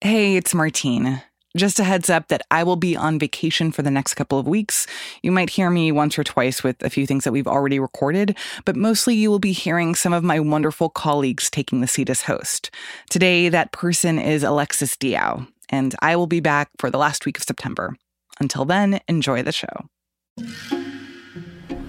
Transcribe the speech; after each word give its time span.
Hey, 0.00 0.36
it's 0.36 0.54
Martine. 0.54 1.22
Just 1.56 1.80
a 1.80 1.84
heads 1.84 2.08
up 2.08 2.28
that 2.28 2.42
I 2.52 2.62
will 2.62 2.76
be 2.76 2.96
on 2.96 3.18
vacation 3.18 3.72
for 3.72 3.82
the 3.82 3.90
next 3.90 4.14
couple 4.14 4.38
of 4.38 4.46
weeks. 4.46 4.86
You 5.24 5.32
might 5.32 5.50
hear 5.50 5.70
me 5.70 5.90
once 5.90 6.16
or 6.16 6.22
twice 6.22 6.62
with 6.62 6.80
a 6.84 6.88
few 6.88 7.04
things 7.04 7.24
that 7.24 7.32
we've 7.32 7.48
already 7.48 7.80
recorded, 7.80 8.38
but 8.64 8.76
mostly 8.76 9.16
you 9.16 9.28
will 9.28 9.40
be 9.40 9.50
hearing 9.50 9.96
some 9.96 10.12
of 10.12 10.22
my 10.22 10.38
wonderful 10.38 10.88
colleagues 10.88 11.50
taking 11.50 11.80
the 11.80 11.88
seat 11.88 12.08
as 12.10 12.22
host. 12.22 12.70
Today, 13.10 13.48
that 13.48 13.72
person 13.72 14.20
is 14.20 14.44
Alexis 14.44 14.94
Diao, 14.94 15.48
and 15.68 15.96
I 16.00 16.14
will 16.14 16.28
be 16.28 16.38
back 16.38 16.70
for 16.78 16.92
the 16.92 16.98
last 16.98 17.26
week 17.26 17.36
of 17.36 17.42
September. 17.42 17.96
Until 18.38 18.64
then, 18.64 19.00
enjoy 19.08 19.42
the 19.42 19.50
show. 19.50 19.88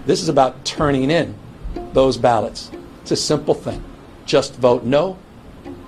This 0.07 0.23
is 0.23 0.29
about 0.29 0.65
turning 0.65 1.11
in 1.11 1.35
those 1.93 2.17
ballots. 2.17 2.71
It's 3.03 3.11
a 3.11 3.15
simple 3.15 3.53
thing. 3.53 3.83
Just 4.25 4.55
vote 4.55 4.83
no 4.83 5.19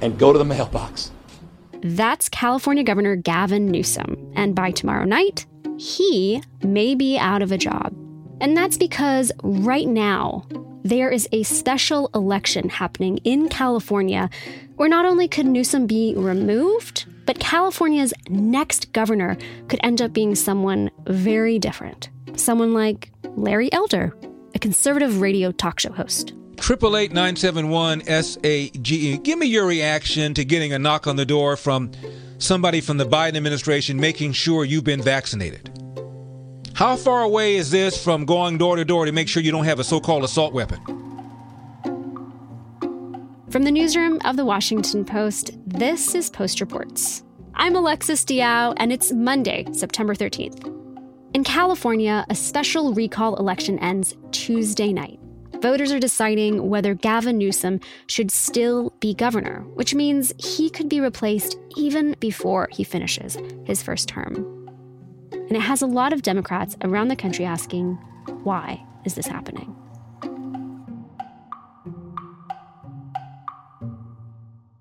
and 0.01 0.20
go 0.20 0.31
to 0.31 0.38
the 0.38 0.45
mailbox. 0.45 1.09
That's 1.84 2.30
California 2.30 2.84
Governor 2.84 3.16
Gavin 3.16 3.67
Newsom. 3.67 4.32
And 4.35 4.54
by 4.55 4.71
tomorrow 4.71 5.05
night, 5.05 5.46
he 5.77 6.43
may 6.63 6.93
be 6.96 7.18
out 7.18 7.41
of 7.41 7.51
a 7.51 7.57
job. 7.57 7.93
And 8.40 8.55
that's 8.55 8.77
because 8.77 9.32
right 9.43 9.87
now, 9.87 10.46
there 10.84 11.09
is 11.12 11.27
a 11.32 11.43
special 11.43 12.09
election 12.15 12.70
happening 12.70 13.18
in 13.18 13.49
California 13.49 14.29
where 14.76 14.90
not 14.90 15.05
only 15.05 15.27
could 15.27 15.46
Newsom 15.46 15.85
be 15.85 16.13
removed, 16.18 17.05
but 17.26 17.40
California's 17.40 18.13
next 18.29 18.91
governor 18.93 19.37
could 19.68 19.79
end 19.84 20.02
up 20.02 20.13
being 20.13 20.34
someone 20.35 20.90
very 21.05 21.59
different. 21.59 22.09
Someone 22.35 22.74
like 22.74 23.12
Larry 23.35 23.71
Elder, 23.74 24.15
a 24.55 24.59
conservative 24.59 25.21
radio 25.21 25.52
talk 25.52 25.79
show 25.79 25.91
host. 25.91 26.34
Triple 26.62 26.95
eight 26.95 27.12
nine 27.12 27.35
seven 27.35 27.70
one 27.70 28.04
S 28.07 28.37
A 28.43 28.70
G 28.70 29.13
E. 29.13 29.17
Give 29.17 29.40
me 29.40 29.48
your 29.48 29.65
reaction 29.65 30.35
to 30.35 30.45
getting 30.45 30.73
a 30.73 30.79
knock 30.79 31.07
on 31.07 31.15
the 31.15 31.26
door 31.26 31.57
from 31.57 31.91
somebody 32.37 32.81
from 32.81 32.98
the 32.98 33.03
Biden 33.03 33.35
administration 33.35 33.99
making 33.99 34.34
sure 34.34 34.63
you've 34.63 34.84
been 34.84 35.01
vaccinated. 35.01 35.71
How 36.76 36.95
far 36.95 37.23
away 37.23 37.55
is 37.55 37.71
this 37.71 38.01
from 38.01 38.26
going 38.26 38.59
door 38.59 38.76
to 38.76 38.85
door 38.85 39.05
to 39.05 39.12
make 39.12 39.27
sure 39.27 39.41
you 39.41 39.51
don't 39.51 39.65
have 39.65 39.79
a 39.79 39.84
so-called 39.84 40.23
assault 40.23 40.53
weapon? 40.53 40.79
From 43.49 43.63
the 43.63 43.71
newsroom 43.71 44.20
of 44.23 44.37
the 44.37 44.46
Washington 44.46 45.03
Post, 45.03 45.51
this 45.65 46.13
is 46.13 46.29
Post 46.29 46.62
Reports. 46.62 47.23
I'm 47.55 47.75
Alexis 47.75 48.23
Diao, 48.23 48.75
and 48.77 48.93
it's 48.93 49.12
Monday, 49.12 49.65
September 49.73 50.13
13th. 50.13 50.68
In 51.34 51.43
California, 51.43 52.23
a 52.29 52.35
special 52.35 52.93
recall 52.93 53.35
election 53.37 53.79
ends 53.79 54.15
Tuesday 54.31 54.93
night. 54.93 55.21
Voters 55.62 55.91
are 55.91 55.99
deciding 55.99 56.70
whether 56.70 56.95
Gavin 56.95 57.37
Newsom 57.37 57.79
should 58.07 58.31
still 58.31 58.93
be 58.99 59.13
governor, 59.13 59.62
which 59.76 59.93
means 59.93 60.34
he 60.40 60.71
could 60.71 60.90
be 60.90 60.99
replaced 60.99 61.55
even 61.77 62.15
before 62.20 62.68
he 62.71 62.84
finishes 62.84 63.37
his 63.65 63.84
first 63.84 64.07
term. 64.07 64.35
And 65.31 65.51
it 65.51 65.62
has 65.62 65.84
a 65.84 65.88
lot 65.88 66.13
of 66.13 66.23
Democrats 66.23 66.75
around 66.81 67.09
the 67.09 67.16
country 67.16 67.45
asking, 67.45 67.94
why 68.44 68.84
is 69.06 69.13
this 69.13 69.28
happening? 69.28 69.75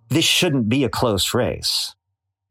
This 0.08 0.24
shouldn't 0.24 0.70
be 0.70 0.84
a 0.84 0.88
close 0.88 1.34
race. 1.34 1.94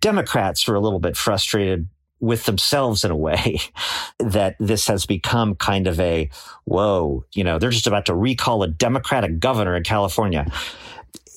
Democrats 0.02 0.68
were 0.68 0.76
a 0.76 0.80
little 0.80 1.00
bit 1.00 1.18
frustrated 1.18 1.88
with 2.20 2.46
themselves 2.46 3.04
in 3.04 3.12
a 3.12 3.16
way 3.16 3.60
that 4.20 4.56
this 4.60 4.88
has 4.88 5.06
become 5.06 5.56
kind 5.56 5.88
of 5.88 6.00
a 6.00 6.30
whoa, 6.66 7.26
you 7.34 7.44
know, 7.44 7.60
they're 7.60 7.70
just 7.70 7.88
about 7.88 8.06
to 8.06 8.16
recall 8.16 8.64
a 8.64 8.68
Democratic 8.68 9.40
governor 9.40 9.76
in 9.76 9.84
California. 9.84 10.46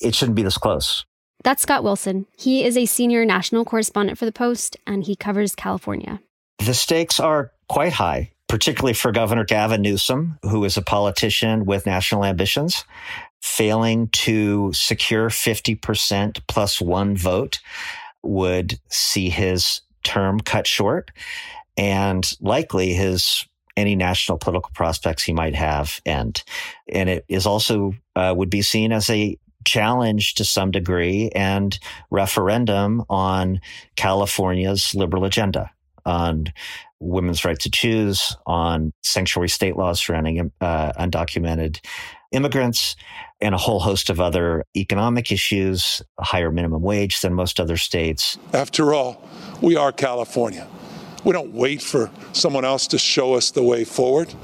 It 0.01 0.15
shouldn't 0.15 0.37
be 0.37 0.43
this 0.43 0.59
close. 0.59 1.05
That's 1.45 1.63
Scott 1.63 1.83
Wilson. 1.83 2.27
He 2.37 2.65
is 2.65 2.77
a 2.77 2.87
senior 2.87 3.25
national 3.25 3.65
correspondent 3.65 4.19
for 4.19 4.25
The 4.25 4.33
Post 4.33 4.77
and 4.87 5.05
he 5.05 5.17
covers 5.17 5.55
California. 5.55 6.21
The 6.65 6.75
stakes 6.75 7.19
are 7.19 7.53
quite 7.69 7.93
high, 7.95 8.33
particularly 8.49 8.93
for 8.93 9.11
Governor 9.11 9.45
Gavin 9.45 9.83
Newsom, 9.83 10.39
who 10.43 10.65
is 10.65 10.77
a 10.77 10.83
politician 10.83 11.65
with 11.65 11.87
national 11.87 12.25
ambitions. 12.25 12.85
Failing 13.41 14.09
to 14.09 14.73
secure 14.73 15.29
50% 15.29 16.41
plus 16.47 16.81
one 16.81 17.17
vote 17.17 17.59
would 18.23 18.79
see 18.89 19.31
his 19.31 19.81
term 20.03 20.41
cut 20.41 20.67
short 20.67 21.11
and 21.77 22.33
likely 22.41 22.93
his 22.93 23.47
any 23.77 23.97
national 23.97 24.39
political 24.39 24.71
prospects 24.75 25.23
he 25.23 25.33
might 25.33 25.55
have 25.55 26.01
end. 26.05 26.45
And 26.93 27.09
it 27.09 27.25
is 27.29 27.47
also 27.47 27.95
uh, 28.15 28.35
would 28.37 28.51
be 28.51 28.63
seen 28.63 28.93
as 28.93 29.09
a 29.09 29.39
challenge 29.65 30.35
to 30.35 30.45
some 30.45 30.71
degree 30.71 31.31
and 31.35 31.79
referendum 32.11 33.03
on 33.09 33.61
California's 33.97 34.95
liberal 34.95 35.25
agenda 35.25 35.71
on 36.05 36.53
women's 37.01 37.45
right 37.45 37.59
to 37.61 37.71
choose, 37.71 38.37
on 38.47 38.93
sanctuary 39.03 39.49
state 39.49 39.77
laws 39.77 40.01
surrounding 40.01 40.51
uh, 40.61 40.93
undocumented 40.99 41.79
immigrants, 42.33 42.97
and 43.41 43.55
a 43.55 43.59
whole 43.59 43.81
host 43.81 44.09
of 44.09 44.21
other 44.21 44.65
economic 44.77 45.31
issues, 45.31 46.03
higher 46.21 46.51
minimum 46.51 46.83
wage 46.83 47.21
than 47.21 47.35
most 47.35 47.61
other 47.61 47.77
states. 47.77 48.39
After 48.53 48.95
all, 48.95 49.23
we 49.63 49.77
are 49.77 49.93
California. 49.93 50.67
We 51.25 51.33
don't 51.33 51.53
wait 51.53 51.81
for 51.81 52.11
someone 52.33 52.65
else 52.65 52.89
to 52.89 52.99
show 52.99 53.35
us 53.35 53.53
the 53.53 53.63
way 53.63 53.85
forward. 53.85 54.35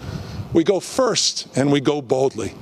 We 0.52 0.64
go 0.64 0.80
first 0.80 1.48
and 1.56 1.72
we 1.72 1.80
go 1.80 2.00
boldly. 2.00 2.54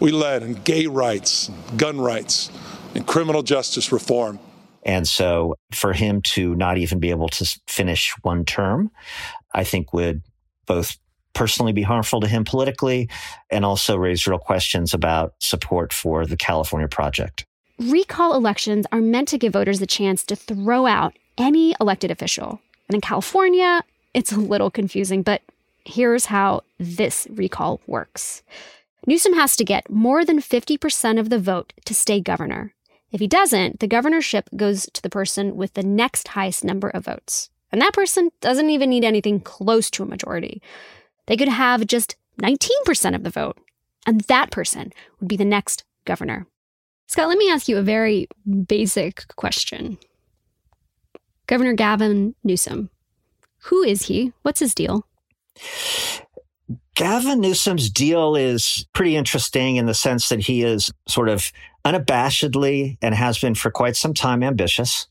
We 0.00 0.10
led 0.10 0.42
in 0.42 0.54
gay 0.54 0.86
rights, 0.86 1.50
gun 1.76 2.00
rights, 2.00 2.50
and 2.94 3.06
criminal 3.06 3.42
justice 3.42 3.92
reform. 3.92 4.40
And 4.82 5.06
so 5.06 5.56
for 5.72 5.92
him 5.92 6.22
to 6.22 6.54
not 6.56 6.78
even 6.78 7.00
be 7.00 7.10
able 7.10 7.28
to 7.28 7.58
finish 7.66 8.14
one 8.22 8.46
term, 8.46 8.90
I 9.52 9.62
think 9.62 9.92
would 9.92 10.22
both 10.66 10.96
personally 11.34 11.72
be 11.72 11.82
harmful 11.82 12.20
to 12.20 12.26
him 12.26 12.44
politically 12.44 13.10
and 13.50 13.64
also 13.64 13.96
raise 13.96 14.26
real 14.26 14.38
questions 14.38 14.94
about 14.94 15.34
support 15.38 15.92
for 15.92 16.24
the 16.24 16.36
California 16.36 16.88
project. 16.88 17.44
Recall 17.78 18.34
elections 18.34 18.86
are 18.90 19.00
meant 19.00 19.28
to 19.28 19.38
give 19.38 19.52
voters 19.52 19.80
the 19.80 19.86
chance 19.86 20.24
to 20.24 20.36
throw 20.36 20.86
out 20.86 21.14
any 21.40 21.74
elected 21.80 22.10
official. 22.10 22.60
And 22.88 22.94
in 22.94 23.00
California, 23.00 23.82
it's 24.14 24.32
a 24.32 24.38
little 24.38 24.70
confusing, 24.70 25.22
but 25.22 25.42
here's 25.84 26.26
how 26.26 26.62
this 26.78 27.26
recall 27.30 27.80
works. 27.86 28.42
Newsom 29.06 29.34
has 29.34 29.56
to 29.56 29.64
get 29.64 29.90
more 29.90 30.24
than 30.24 30.40
50% 30.40 31.18
of 31.18 31.30
the 31.30 31.38
vote 31.38 31.72
to 31.86 31.94
stay 31.94 32.20
governor. 32.20 32.74
If 33.10 33.20
he 33.20 33.26
doesn't, 33.26 33.80
the 33.80 33.88
governorship 33.88 34.50
goes 34.54 34.88
to 34.92 35.02
the 35.02 35.10
person 35.10 35.56
with 35.56 35.74
the 35.74 35.82
next 35.82 36.28
highest 36.28 36.64
number 36.64 36.90
of 36.90 37.06
votes. 37.06 37.50
And 37.72 37.80
that 37.80 37.94
person 37.94 38.30
doesn't 38.40 38.70
even 38.70 38.90
need 38.90 39.04
anything 39.04 39.40
close 39.40 39.90
to 39.90 40.02
a 40.02 40.06
majority. 40.06 40.60
They 41.26 41.36
could 41.36 41.48
have 41.48 41.86
just 41.86 42.16
19% 42.40 43.14
of 43.14 43.22
the 43.22 43.30
vote, 43.30 43.58
and 44.06 44.20
that 44.22 44.50
person 44.50 44.92
would 45.18 45.28
be 45.28 45.36
the 45.36 45.44
next 45.44 45.84
governor. 46.04 46.46
Scott, 47.06 47.28
let 47.28 47.38
me 47.38 47.50
ask 47.50 47.68
you 47.68 47.76
a 47.76 47.82
very 47.82 48.28
basic 48.66 49.26
question. 49.36 49.98
Governor 51.50 51.72
Gavin 51.72 52.36
Newsom, 52.44 52.90
who 53.64 53.82
is 53.82 54.02
he? 54.04 54.32
What's 54.42 54.60
his 54.60 54.72
deal? 54.72 55.04
Gavin 56.94 57.40
Newsom's 57.40 57.90
deal 57.90 58.36
is 58.36 58.86
pretty 58.92 59.16
interesting 59.16 59.74
in 59.74 59.86
the 59.86 59.94
sense 59.94 60.28
that 60.28 60.38
he 60.38 60.62
is 60.62 60.92
sort 61.08 61.28
of 61.28 61.50
unabashedly 61.84 62.98
and 63.02 63.16
has 63.16 63.36
been 63.36 63.56
for 63.56 63.72
quite 63.72 63.96
some 63.96 64.14
time 64.14 64.44
ambitious 64.44 65.08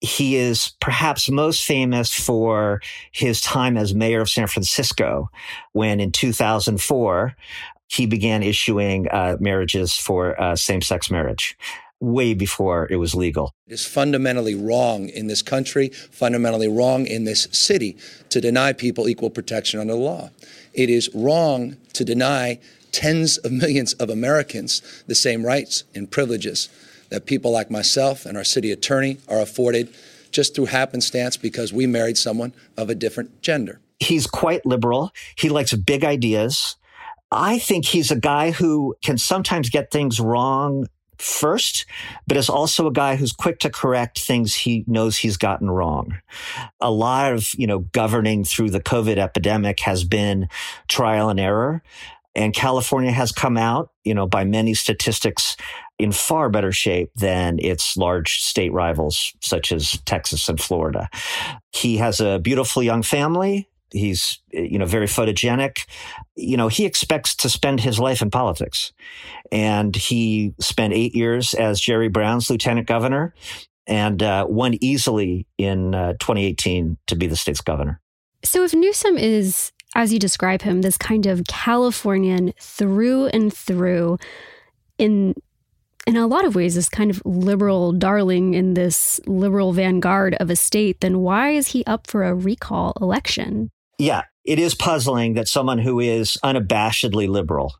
he 0.00 0.34
is 0.34 0.72
perhaps 0.80 1.30
most 1.30 1.64
famous 1.64 2.12
for 2.12 2.82
his 3.12 3.40
time 3.40 3.76
as 3.76 3.94
mayor 3.94 4.20
of 4.20 4.28
San 4.28 4.48
Francisco, 4.48 5.30
when 5.74 6.00
in 6.00 6.10
2004, 6.10 7.36
he 7.86 8.06
began 8.06 8.42
issuing 8.42 9.06
uh, 9.10 9.36
marriages 9.38 9.94
for 9.94 10.40
uh, 10.40 10.56
same 10.56 10.82
sex 10.82 11.08
marriage 11.08 11.56
way 12.02 12.34
before 12.34 12.88
it 12.90 12.96
was 12.96 13.14
legal. 13.14 13.54
It 13.66 13.74
is 13.74 13.86
fundamentally 13.86 14.54
wrong 14.54 15.08
in 15.08 15.28
this 15.28 15.40
country, 15.40 15.88
fundamentally 15.88 16.68
wrong 16.68 17.06
in 17.06 17.24
this 17.24 17.48
city 17.52 17.96
to 18.30 18.40
deny 18.40 18.72
people 18.72 19.08
equal 19.08 19.30
protection 19.30 19.80
under 19.80 19.94
the 19.94 20.00
law. 20.00 20.30
It 20.74 20.90
is 20.90 21.08
wrong 21.14 21.76
to 21.92 22.04
deny 22.04 22.58
tens 22.90 23.38
of 23.38 23.52
millions 23.52 23.94
of 23.94 24.10
Americans 24.10 24.82
the 25.06 25.14
same 25.14 25.46
rights 25.46 25.84
and 25.94 26.10
privileges 26.10 26.68
that 27.10 27.26
people 27.26 27.52
like 27.52 27.70
myself 27.70 28.26
and 28.26 28.36
our 28.36 28.44
city 28.44 28.72
attorney 28.72 29.18
are 29.28 29.40
afforded 29.40 29.94
just 30.32 30.54
through 30.54 30.66
happenstance 30.66 31.36
because 31.36 31.72
we 31.72 31.86
married 31.86 32.18
someone 32.18 32.52
of 32.76 32.90
a 32.90 32.94
different 32.94 33.42
gender. 33.42 33.80
He's 34.00 34.26
quite 34.26 34.66
liberal. 34.66 35.12
He 35.36 35.48
likes 35.48 35.72
big 35.74 36.04
ideas. 36.04 36.76
I 37.30 37.58
think 37.58 37.84
he's 37.86 38.10
a 38.10 38.16
guy 38.16 38.50
who 38.50 38.96
can 39.04 39.18
sometimes 39.18 39.70
get 39.70 39.90
things 39.90 40.18
wrong 40.18 40.88
first, 41.22 41.86
but 42.26 42.36
is 42.36 42.48
also 42.48 42.86
a 42.86 42.92
guy 42.92 43.16
who's 43.16 43.32
quick 43.32 43.58
to 43.60 43.70
correct 43.70 44.20
things 44.20 44.54
he 44.54 44.84
knows 44.86 45.18
he's 45.18 45.36
gotten 45.36 45.70
wrong. 45.70 46.18
A 46.80 46.90
lot 46.90 47.32
of, 47.32 47.50
you 47.56 47.66
know, 47.66 47.80
governing 47.92 48.44
through 48.44 48.70
the 48.70 48.80
COVID 48.80 49.18
epidemic 49.18 49.80
has 49.80 50.04
been 50.04 50.48
trial 50.88 51.28
and 51.28 51.40
error. 51.40 51.82
And 52.34 52.54
California 52.54 53.12
has 53.12 53.30
come 53.30 53.58
out, 53.58 53.90
you 54.04 54.14
know, 54.14 54.26
by 54.26 54.44
many 54.44 54.72
statistics 54.72 55.56
in 55.98 56.12
far 56.12 56.48
better 56.48 56.72
shape 56.72 57.10
than 57.14 57.58
its 57.60 57.96
large 57.96 58.40
state 58.40 58.72
rivals, 58.72 59.34
such 59.42 59.70
as 59.70 60.00
Texas 60.06 60.48
and 60.48 60.60
Florida. 60.60 61.08
He 61.72 61.98
has 61.98 62.20
a 62.20 62.38
beautiful 62.38 62.82
young 62.82 63.02
family. 63.02 63.68
He's, 63.92 64.40
you 64.50 64.78
know, 64.78 64.86
very 64.86 65.06
photogenic. 65.06 65.86
You 66.36 66.56
know, 66.56 66.68
he 66.68 66.84
expects 66.84 67.34
to 67.36 67.48
spend 67.48 67.80
his 67.80 67.98
life 67.98 68.22
in 68.22 68.30
politics. 68.30 68.92
And 69.50 69.94
he 69.94 70.54
spent 70.60 70.92
eight 70.92 71.14
years 71.14 71.54
as 71.54 71.80
Jerry 71.80 72.08
Brown's 72.08 72.50
lieutenant 72.50 72.86
governor 72.86 73.34
and 73.86 74.22
uh, 74.22 74.46
won 74.48 74.76
easily 74.80 75.46
in 75.58 75.94
uh, 75.94 76.12
2018 76.14 76.96
to 77.08 77.16
be 77.16 77.26
the 77.26 77.36
state's 77.36 77.60
governor. 77.60 78.00
So 78.44 78.64
if 78.64 78.74
Newsom 78.74 79.18
is, 79.18 79.72
as 79.94 80.12
you 80.12 80.18
describe 80.18 80.62
him, 80.62 80.82
this 80.82 80.96
kind 80.96 81.26
of 81.26 81.42
Californian 81.48 82.52
through 82.58 83.26
and 83.26 83.52
through, 83.52 84.18
in 84.98 85.34
in 86.06 86.16
a 86.16 86.26
lot 86.26 86.44
of 86.44 86.54
ways, 86.54 86.74
this 86.74 86.88
kind 86.88 87.10
of 87.10 87.22
liberal 87.24 87.92
darling 87.92 88.54
in 88.54 88.74
this 88.74 89.20
liberal 89.26 89.72
vanguard 89.72 90.34
of 90.40 90.50
a 90.50 90.56
state, 90.56 91.00
then 91.00 91.20
why 91.20 91.50
is 91.50 91.68
he 91.68 91.84
up 91.84 92.08
for 92.08 92.24
a 92.24 92.34
recall 92.34 92.92
election? 93.00 93.70
Yeah, 94.02 94.22
it 94.42 94.58
is 94.58 94.74
puzzling 94.74 95.34
that 95.34 95.46
someone 95.46 95.78
who 95.78 96.00
is 96.00 96.36
unabashedly 96.42 97.28
liberal 97.28 97.76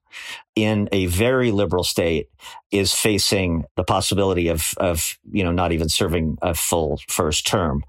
in 0.55 0.89
a 0.93 1.07
very 1.07 1.51
liberal 1.51 1.83
state 1.83 2.29
is 2.71 2.95
facing 2.95 3.65
the 3.75 3.83
possibility 3.83 4.47
of, 4.47 4.73
of, 4.77 5.19
you 5.33 5.43
know, 5.43 5.51
not 5.51 5.73
even 5.73 5.89
serving 5.89 6.39
a 6.41 6.55
full 6.55 7.01
first 7.09 7.45
term. 7.45 7.83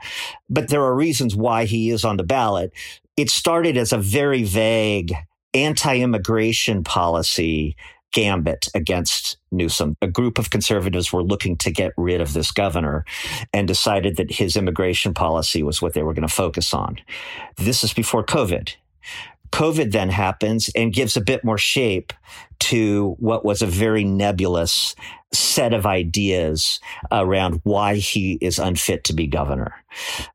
But 0.49 0.69
there 0.69 0.81
are 0.81 0.95
reasons 0.95 1.35
why 1.35 1.65
he 1.65 1.91
is 1.91 2.03
on 2.03 2.17
the 2.17 2.23
ballot. 2.23 2.73
It 3.17 3.29
started 3.29 3.77
as 3.77 3.93
a 3.93 3.99
very 3.99 4.41
vague 4.41 5.13
anti-immigration 5.53 6.83
policy 6.83 7.75
gambit 8.13 8.69
against 8.73 9.37
Newsom. 9.51 9.97
A 10.01 10.07
group 10.07 10.39
of 10.39 10.49
conservatives 10.49 11.11
were 11.11 11.23
looking 11.23 11.57
to 11.57 11.71
get 11.71 11.91
rid 11.97 12.21
of 12.21 12.33
this 12.33 12.51
governor 12.51 13.03
and 13.51 13.67
decided 13.67 14.15
that 14.15 14.31
his 14.31 14.55
immigration 14.55 15.13
policy 15.13 15.61
was 15.63 15.81
what 15.81 15.93
they 15.93 16.03
were 16.03 16.13
going 16.13 16.27
to 16.27 16.33
focus 16.33 16.73
on. 16.73 16.99
This 17.57 17.83
is 17.83 17.93
before 17.93 18.23
COVID. 18.23 18.75
COVID 19.53 19.91
then 19.91 20.09
happens 20.09 20.71
and 20.75 20.91
gives 20.91 21.15
a 21.15 21.21
bit 21.21 21.43
more 21.43 21.59
shape 21.59 22.11
to 22.59 23.15
what 23.19 23.45
was 23.45 23.61
a 23.61 23.67
very 23.67 24.03
nebulous 24.03 24.95
set 25.31 25.75
of 25.75 25.85
ideas 25.85 26.79
around 27.11 27.61
why 27.63 27.95
he 27.95 28.39
is 28.41 28.57
unfit 28.57 29.03
to 29.03 29.13
be 29.13 29.27
governor. 29.27 29.75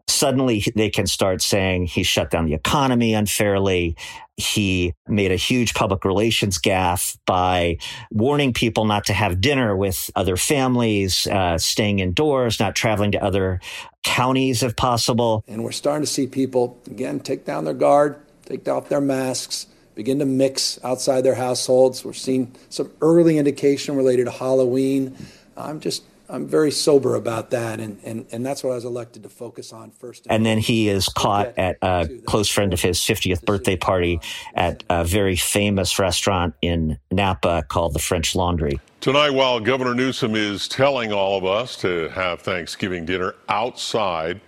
Suddenly 0.07 0.65
they 0.77 0.89
can 0.89 1.09
start 1.09 1.43
saying 1.43 1.87
he 1.87 2.05
shut 2.05 2.31
down 2.31 2.47
the 2.47 2.55
economy 2.55 3.13
unfairly. 3.13 3.97
He 4.37 4.95
made 5.09 5.33
a 5.33 5.37
huge 5.37 5.75
public 5.75 6.05
relations 6.05 6.61
gaffe 6.61 7.19
by 7.27 7.79
warning 8.13 8.53
people 8.53 8.85
not 8.85 9.05
to 9.07 9.13
have 9.15 9.41
dinner 9.41 9.77
with 9.77 10.13
other 10.15 10.37
families, 10.37 11.27
uh, 11.27 11.59
staying 11.59 11.99
indoors, 11.99 12.61
not 12.61 12.77
traveling 12.77 13.11
to 13.13 13.25
other 13.25 13.61
counties 14.05 14.63
if 14.63 14.77
possible. 14.77 15.43
And 15.49 15.65
we're 15.65 15.73
starting 15.73 16.03
to 16.03 16.07
see 16.07 16.29
people, 16.29 16.81
again, 16.87 17.19
take 17.19 17.45
down 17.45 17.65
their 17.65 17.75
guard, 17.75 18.21
take 18.49 18.69
off 18.69 18.89
their 18.89 19.01
masks, 19.01 19.67
begin 19.95 20.19
to 20.21 20.27
mix 20.27 20.79
outside 20.83 21.23
their 21.23 21.35
households. 21.35 22.05
We're 22.05 22.13
seeing 22.13 22.55
some 22.71 22.91
early 23.01 23.39
indication 23.39 23.97
related 23.97 24.25
to 24.25 24.31
Halloween. 24.31 25.17
I'm 25.57 25.81
just 25.81 26.05
I'm 26.31 26.47
very 26.47 26.71
sober 26.71 27.15
about 27.15 27.51
that, 27.51 27.81
and, 27.81 27.99
and, 28.05 28.27
and 28.31 28.45
that's 28.45 28.63
what 28.63 28.73
I 28.73 28.75
was 28.75 28.85
elected 28.85 29.23
to 29.23 29.31
focus 29.31 29.73
on 29.73 29.91
first. 29.91 30.27
And 30.29 30.45
then 30.45 30.59
he 30.59 30.89
is 30.89 31.09
caught 31.09 31.57
at 31.57 31.79
a 31.81 32.07
close 32.27 32.51
friend 32.51 32.75
of 32.75 32.83
his 32.83 33.01
50th 33.01 33.45
birthday 33.47 33.77
party 33.77 34.21
at 34.55 34.85
a 34.91 35.05
very 35.05 35.37
famous 35.37 35.99
restaurant 35.99 36.55
in 36.61 36.99
Napa 37.11 37.65
called 37.69 37.95
the 37.95 37.99
French 37.99 38.35
Laundry. 38.35 38.79
Tonight, 39.01 39.31
while 39.31 39.59
Governor 39.59 39.95
Newsom 39.95 40.35
is 40.35 40.69
telling 40.69 41.13
all 41.13 41.39
of 41.39 41.47
us 41.47 41.77
to 41.77 42.09
have 42.11 42.43
Thanksgiving 42.43 43.07
dinner 43.07 43.35
outside, 43.49 44.41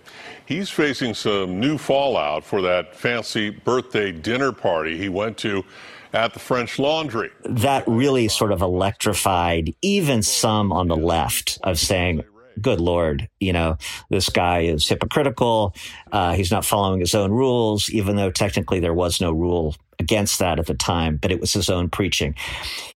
he's 0.51 0.69
facing 0.69 1.13
some 1.13 1.61
new 1.61 1.77
fallout 1.77 2.43
for 2.43 2.61
that 2.61 2.93
fancy 2.93 3.49
birthday 3.49 4.11
dinner 4.11 4.51
party 4.51 4.97
he 4.97 5.07
went 5.07 5.37
to 5.37 5.63
at 6.11 6.33
the 6.33 6.39
French 6.39 6.77
Laundry. 6.77 7.31
That 7.45 7.87
really 7.87 8.27
sort 8.27 8.51
of 8.51 8.61
electrified 8.61 9.73
even 9.81 10.21
some 10.21 10.73
on 10.73 10.89
the 10.89 10.97
left 10.97 11.57
of 11.63 11.79
saying, 11.79 12.25
good 12.61 12.81
Lord, 12.81 13.29
you 13.39 13.53
know, 13.53 13.77
this 14.09 14.27
guy 14.27 14.63
is 14.63 14.85
hypocritical. 14.89 15.73
Uh, 16.11 16.33
he's 16.33 16.51
not 16.51 16.65
following 16.65 16.99
his 16.99 17.15
own 17.15 17.31
rules, 17.31 17.89
even 17.89 18.17
though 18.17 18.29
technically 18.29 18.81
there 18.81 18.93
was 18.93 19.21
no 19.21 19.31
rule 19.31 19.77
against 19.99 20.39
that 20.39 20.59
at 20.59 20.65
the 20.65 20.73
time, 20.73 21.15
but 21.15 21.31
it 21.31 21.39
was 21.39 21.53
his 21.53 21.69
own 21.69 21.87
preaching. 21.87 22.35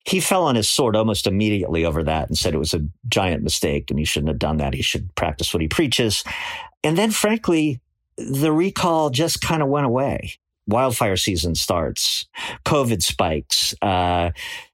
He 0.06 0.20
fell 0.20 0.46
on 0.46 0.56
his 0.56 0.70
sword 0.70 0.96
almost 0.96 1.28
immediately 1.28 1.86
over 1.86 2.04
that 2.04 2.30
and 2.30 2.38
said 2.38 2.56
it 2.56 2.60
was 2.60 2.74
a 2.74 2.82
giant 3.10 3.44
mistake 3.44 3.92
and 3.92 4.00
he 4.00 4.06
shouldn't 4.06 4.30
have 4.30 4.40
done 4.40 4.58
that. 4.58 4.74
He 4.74 4.82
should 4.82 5.14
practice 5.14 5.54
what 5.54 5.62
he 5.62 5.68
preaches. 5.68 6.24
And 6.84 6.98
then, 6.98 7.12
frankly, 7.12 7.80
the 8.18 8.52
recall 8.52 9.10
just 9.10 9.42
kind 9.42 9.62
of 9.62 9.70
went 9.70 9.86
away 9.86 10.38
wildfire 10.68 11.18
season 11.18 11.56
starts, 11.56 12.26
COVID 12.66 13.02
spikes. 13.02 13.76
Uh, 13.82 14.32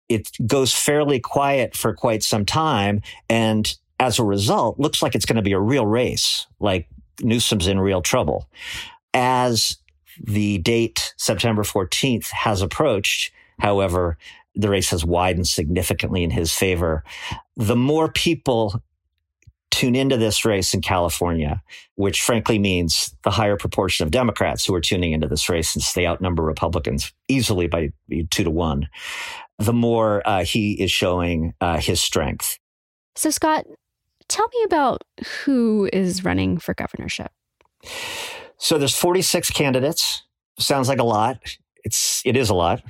it 0.07 0.29
goes 0.45 0.73
fairly 0.73 1.19
quiet 1.19 1.75
for 1.75 1.93
quite 1.93 2.23
some 2.23 2.45
time. 2.45 3.01
And 3.29 3.73
as 3.99 4.19
a 4.19 4.23
result, 4.23 4.79
looks 4.79 5.01
like 5.01 5.15
it's 5.15 5.25
going 5.25 5.35
to 5.37 5.41
be 5.41 5.51
a 5.51 5.59
real 5.59 5.85
race, 5.85 6.47
like 6.59 6.87
Newsom's 7.21 7.67
in 7.67 7.79
real 7.79 8.01
trouble. 8.01 8.49
As 9.13 9.77
the 10.21 10.59
date, 10.59 11.13
September 11.17 11.63
14th, 11.63 12.29
has 12.29 12.61
approached, 12.61 13.31
however, 13.59 14.17
the 14.55 14.69
race 14.69 14.89
has 14.89 15.05
widened 15.05 15.47
significantly 15.47 16.23
in 16.23 16.31
his 16.31 16.53
favor. 16.53 17.03
The 17.55 17.75
more 17.75 18.11
people 18.11 18.81
tune 19.79 19.95
into 19.95 20.17
this 20.17 20.43
race 20.43 20.73
in 20.73 20.81
California, 20.81 21.63
which 21.95 22.21
frankly 22.21 22.59
means 22.59 23.15
the 23.23 23.31
higher 23.31 23.55
proportion 23.55 24.05
of 24.05 24.11
Democrats 24.11 24.65
who 24.65 24.75
are 24.75 24.81
tuning 24.81 25.13
into 25.13 25.25
this 25.25 25.47
race 25.47 25.69
since 25.69 25.93
they 25.93 26.05
outnumber 26.05 26.43
Republicans 26.43 27.13
easily 27.29 27.65
by 27.65 27.89
two 28.29 28.43
to 28.43 28.51
one, 28.51 28.89
the 29.57 29.71
more 29.71 30.21
uh, 30.27 30.43
he 30.43 30.73
is 30.73 30.91
showing 30.91 31.53
uh, 31.61 31.79
his 31.79 32.01
strength. 32.01 32.59
So, 33.15 33.29
Scott, 33.29 33.65
tell 34.27 34.49
me 34.49 34.63
about 34.65 35.01
who 35.45 35.89
is 35.93 36.25
running 36.25 36.57
for 36.57 36.73
governorship. 36.73 37.31
So 38.57 38.77
there's 38.77 38.95
46 38.95 39.49
candidates. 39.51 40.23
Sounds 40.57 40.89
like 40.89 40.99
a 40.99 41.05
lot. 41.05 41.39
It's 41.85 42.21
it 42.25 42.35
is 42.35 42.49
a 42.49 42.53
lot. 42.53 42.83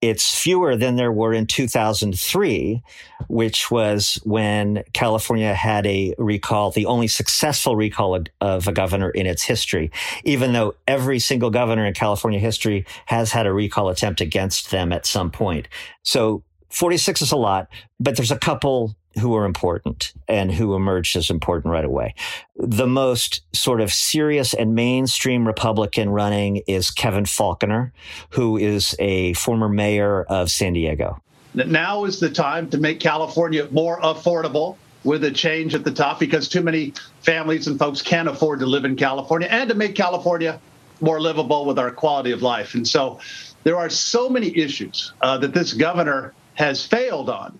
It's 0.00 0.34
fewer 0.34 0.76
than 0.76 0.96
there 0.96 1.12
were 1.12 1.34
in 1.34 1.46
2003, 1.46 2.82
which 3.28 3.70
was 3.70 4.18
when 4.24 4.82
California 4.94 5.52
had 5.52 5.86
a 5.86 6.14
recall, 6.16 6.70
the 6.70 6.86
only 6.86 7.06
successful 7.06 7.76
recall 7.76 8.18
of 8.40 8.66
a 8.66 8.72
governor 8.72 9.10
in 9.10 9.26
its 9.26 9.42
history, 9.42 9.90
even 10.24 10.54
though 10.54 10.74
every 10.88 11.18
single 11.18 11.50
governor 11.50 11.84
in 11.84 11.92
California 11.92 12.38
history 12.38 12.86
has 13.06 13.30
had 13.30 13.46
a 13.46 13.52
recall 13.52 13.90
attempt 13.90 14.22
against 14.22 14.70
them 14.70 14.90
at 14.90 15.04
some 15.04 15.30
point. 15.30 15.68
So 16.02 16.44
46 16.70 17.20
is 17.20 17.32
a 17.32 17.36
lot, 17.36 17.68
but 17.98 18.16
there's 18.16 18.30
a 18.30 18.38
couple 18.38 18.96
who 19.18 19.34
are 19.34 19.44
important 19.44 20.12
and 20.28 20.52
who 20.52 20.74
emerged 20.74 21.16
as 21.16 21.30
important 21.30 21.72
right 21.72 21.84
away. 21.84 22.14
The 22.56 22.86
most 22.86 23.42
sort 23.54 23.80
of 23.80 23.92
serious 23.92 24.54
and 24.54 24.74
mainstream 24.74 25.46
Republican 25.46 26.10
running 26.10 26.58
is 26.66 26.90
Kevin 26.90 27.24
Faulconer, 27.24 27.90
who 28.30 28.56
is 28.56 28.94
a 28.98 29.32
former 29.34 29.68
mayor 29.68 30.22
of 30.24 30.50
San 30.50 30.74
Diego. 30.74 31.20
Now 31.54 32.04
is 32.04 32.20
the 32.20 32.30
time 32.30 32.70
to 32.70 32.78
make 32.78 33.00
California 33.00 33.66
more 33.72 34.00
affordable 34.00 34.76
with 35.02 35.24
a 35.24 35.30
change 35.30 35.74
at 35.74 35.82
the 35.84 35.90
top 35.90 36.20
because 36.20 36.48
too 36.48 36.62
many 36.62 36.92
families 37.22 37.66
and 37.66 37.78
folks 37.78 38.02
can't 38.02 38.28
afford 38.28 38.60
to 38.60 38.66
live 38.66 38.84
in 38.84 38.96
California 38.96 39.48
and 39.50 39.68
to 39.68 39.74
make 39.74 39.94
California 39.94 40.60
more 41.00 41.20
livable 41.20 41.64
with 41.64 41.78
our 41.78 41.90
quality 41.90 42.30
of 42.30 42.42
life. 42.42 42.74
And 42.74 42.86
so 42.86 43.18
there 43.64 43.76
are 43.76 43.88
so 43.88 44.28
many 44.28 44.56
issues 44.56 45.12
uh, 45.22 45.38
that 45.38 45.54
this 45.54 45.72
governor 45.72 46.34
has 46.54 46.84
failed 46.84 47.30
on 47.30 47.58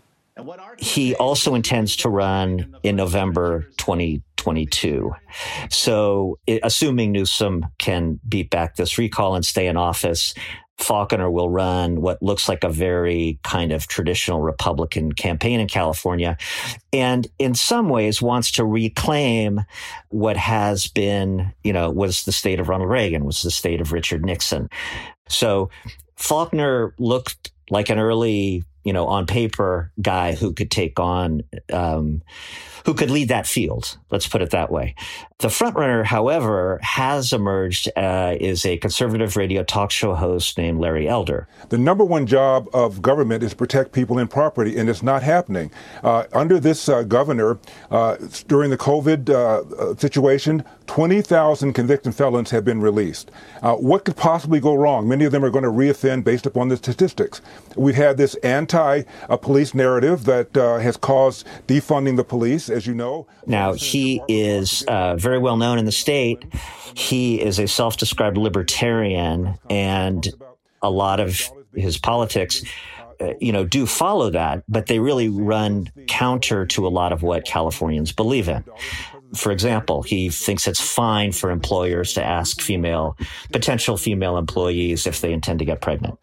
he 0.78 1.14
also 1.16 1.54
intends 1.54 1.96
to 1.96 2.08
run 2.08 2.74
in 2.82 2.96
November 2.96 3.68
2022. 3.78 5.12
So, 5.70 6.38
assuming 6.62 7.12
Newsom 7.12 7.66
can 7.78 8.20
beat 8.28 8.50
back 8.50 8.76
this 8.76 8.98
recall 8.98 9.34
and 9.34 9.44
stay 9.44 9.66
in 9.66 9.76
office, 9.76 10.34
Faulconer 10.80 11.30
will 11.30 11.50
run 11.50 12.00
what 12.00 12.22
looks 12.22 12.48
like 12.48 12.64
a 12.64 12.70
very 12.70 13.38
kind 13.44 13.70
of 13.70 13.86
traditional 13.86 14.40
Republican 14.40 15.12
campaign 15.12 15.60
in 15.60 15.68
California. 15.68 16.36
And 16.92 17.28
in 17.38 17.54
some 17.54 17.88
ways 17.88 18.22
wants 18.22 18.50
to 18.52 18.64
reclaim 18.64 19.60
what 20.08 20.36
has 20.36 20.88
been, 20.88 21.52
you 21.62 21.72
know, 21.72 21.90
was 21.90 22.24
the 22.24 22.32
state 22.32 22.60
of 22.60 22.68
Ronald 22.68 22.90
Reagan, 22.90 23.24
was 23.24 23.42
the 23.42 23.50
state 23.50 23.80
of 23.80 23.92
Richard 23.92 24.24
Nixon. 24.24 24.68
So 25.28 25.70
Faulconer 26.16 26.92
looked 26.98 27.52
like 27.70 27.90
an 27.90 27.98
early, 27.98 28.64
you 28.84 28.92
know, 28.92 29.06
on 29.06 29.26
paper 29.26 29.92
guy 30.00 30.34
who 30.34 30.52
could 30.52 30.70
take 30.70 30.98
on, 30.98 31.42
um, 31.72 32.22
who 32.86 32.94
could 32.94 33.10
lead 33.10 33.28
that 33.28 33.46
field. 33.46 33.98
Let's 34.10 34.28
put 34.28 34.42
it 34.42 34.50
that 34.50 34.70
way. 34.70 34.94
The 35.40 35.48
frontrunner, 35.48 36.04
however, 36.04 36.78
has 36.82 37.32
emerged 37.32 37.90
uh, 37.96 38.36
is 38.38 38.66
a 38.66 38.76
conservative 38.76 39.38
radio 39.38 39.62
talk 39.62 39.90
show 39.90 40.14
host 40.14 40.58
named 40.58 40.80
Larry 40.80 41.08
Elder. 41.08 41.48
The 41.70 41.78
number 41.78 42.04
one 42.04 42.26
job 42.26 42.68
of 42.74 43.00
government 43.00 43.42
is 43.42 43.54
protect 43.54 43.92
people 43.92 44.18
and 44.18 44.28
property, 44.28 44.76
and 44.76 44.90
it's 44.90 45.02
not 45.02 45.22
happening. 45.22 45.70
Uh, 46.04 46.24
under 46.34 46.60
this 46.60 46.90
uh, 46.90 47.04
governor, 47.04 47.58
uh, 47.90 48.16
during 48.48 48.68
the 48.70 48.76
COVID 48.76 49.30
uh, 49.30 49.92
uh, 49.92 49.96
situation, 49.96 50.62
20,000 50.86 51.72
convicted 51.72 52.14
felons 52.14 52.50
have 52.50 52.64
been 52.64 52.80
released. 52.80 53.30
what 53.62 54.04
could 54.04 54.16
possibly 54.16 54.60
go 54.60 54.74
wrong? 54.74 55.08
Many 55.08 55.24
of 55.24 55.32
them 55.32 55.44
are 55.44 55.50
going 55.50 55.64
to 55.64 55.70
reoffend 55.70 56.24
based 56.24 56.46
upon 56.46 56.68
the 56.68 56.76
statistics. 56.76 57.40
We've 57.76 57.94
had 57.94 58.16
this 58.16 58.34
anti-police 58.36 59.74
narrative 59.74 60.24
that 60.24 60.54
has 60.54 60.96
caused 60.96 61.46
defunding 61.66 62.16
the 62.16 62.24
police, 62.24 62.68
as 62.70 62.86
you 62.86 62.94
know. 62.94 63.26
Now, 63.46 63.72
he 63.72 64.22
is 64.28 64.84
very 64.88 65.16
very 65.30 65.38
well 65.38 65.56
known 65.56 65.78
in 65.78 65.84
the 65.84 65.92
state. 65.92 66.44
He 66.94 67.40
is 67.40 67.58
a 67.60 67.68
self 67.68 67.96
described 67.96 68.36
libertarian, 68.36 69.56
and 69.68 70.28
a 70.82 70.90
lot 70.90 71.20
of 71.20 71.50
his 71.74 71.98
politics. 71.98 72.64
Uh, 73.20 73.34
you 73.38 73.52
know, 73.52 73.64
do 73.64 73.84
follow 73.84 74.30
that, 74.30 74.64
but 74.66 74.86
they 74.86 74.98
really 74.98 75.28
run 75.28 75.92
counter 76.08 76.64
to 76.64 76.86
a 76.86 76.88
lot 76.88 77.12
of 77.12 77.22
what 77.22 77.44
Californians 77.44 78.12
believe 78.12 78.48
in 78.48 78.64
for 79.34 79.52
example, 79.52 80.02
he 80.02 80.28
thinks 80.28 80.66
it's 80.66 80.80
fine 80.80 81.32
for 81.32 81.50
employers 81.50 82.14
to 82.14 82.24
ask 82.24 82.60
female, 82.60 83.16
potential 83.52 83.96
female 83.96 84.36
employees 84.36 85.06
if 85.06 85.20
they 85.20 85.32
intend 85.32 85.60
to 85.60 85.64
get 85.64 85.80
pregnant. 85.80 86.18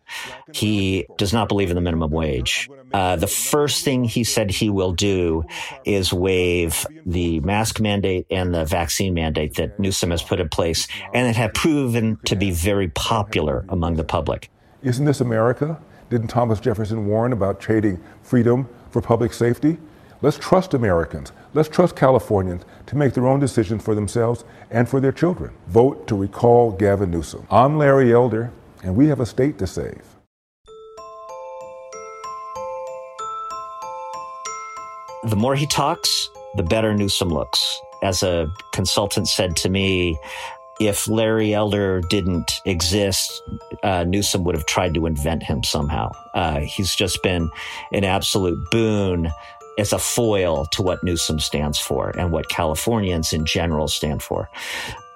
He 0.54 1.08
does 1.18 1.34
not 1.34 1.48
believe 1.48 1.70
in 1.70 1.76
the 1.76 1.82
minimum 1.82 2.12
wage. 2.12 2.70
Uh, 2.94 3.16
the 3.16 3.28
first 3.28 3.84
thing 3.84 4.04
he 4.04 4.24
said 4.24 4.50
he 4.52 4.70
will 4.70 4.92
do 4.92 5.44
is 5.86 6.12
waive 6.12 6.86
the 7.06 7.40
mask 7.42 7.80
mandate 7.80 8.26
and 8.30 8.54
the 8.54 8.66
vaccine 8.66 9.14
mandate 9.14 9.56
that 9.56 9.80
Newsom 9.80 10.12
has 10.12 10.22
put 10.22 10.40
in 10.40 10.50
place 10.50 10.88
and 11.14 11.28
that 11.28 11.36
have 11.36 11.54
proven 11.54 12.18
to 12.26 12.36
be 12.36 12.52
very 12.52 12.90
popular 12.90 13.66
among 13.70 13.96
the 13.96 14.04
public. 14.04 14.50
Isn't 14.84 15.06
this 15.06 15.22
America? 15.22 15.80
Didn't 16.10 16.28
Thomas 16.28 16.60
Jefferson 16.60 17.08
warn 17.08 17.34
about 17.34 17.60
trading 17.60 18.02
freedom 18.22 18.70
for 18.92 19.02
public 19.02 19.34
safety? 19.34 19.78
Let's 20.22 20.38
trust 20.38 20.74
Americans. 20.74 21.32
Let's 21.58 21.70
trust 21.70 21.96
Californians 21.96 22.66
to 22.86 22.96
make 22.96 23.16
their 23.16 23.26
own 23.26 23.40
decisions 23.40 23.84
for 23.84 23.96
themselves 23.96 24.46
and 24.70 24.88
for 24.88 25.00
their 25.00 25.12
children. 25.12 25.56
Vote 25.66 26.06
to 26.06 26.16
recall 26.16 26.72
Gavin 26.72 27.10
Newsom. 27.10 27.48
I'm 27.50 27.80
Larry 27.80 28.14
Elder, 28.14 28.52
and 28.84 28.96
we 28.96 29.08
have 29.08 29.20
a 29.20 29.26
state 29.26 29.58
to 29.58 29.66
save. 29.66 30.04
The 35.24 35.36
more 35.36 35.56
he 35.56 35.66
talks, 35.66 36.30
the 36.58 36.62
better 36.62 36.94
Newsom 36.94 37.30
looks. 37.30 37.80
As 38.04 38.22
a 38.22 38.48
consultant 38.74 39.28
said 39.28 39.56
to 39.56 39.70
me, 39.70 40.16
if 40.80 41.08
Larry 41.08 41.56
Elder 41.56 42.02
didn't 42.02 42.52
exist, 42.66 43.42
uh, 43.82 44.04
Newsom 44.04 44.44
would 44.44 44.54
have 44.54 44.68
tried 44.68 44.94
to 44.94 45.08
invent 45.08 45.42
him 45.42 45.64
somehow. 45.64 46.12
Uh, 46.36 46.60
he's 46.60 46.94
just 46.94 47.24
been 47.24 47.50
an 47.92 48.04
absolute 48.04 48.60
boon 48.70 49.32
as 49.78 49.94
a 49.94 50.00
foil 50.00 50.66
to 50.68 50.82
what 50.82 51.04
Newsom 51.04 51.40
stands 51.40 51.80
for 51.80 52.10
and 52.18 52.32
what 52.32 52.50
Californians 52.50 53.34
in 53.34 53.46
general 53.46 53.88
stand 53.88 54.24
for. 54.24 54.50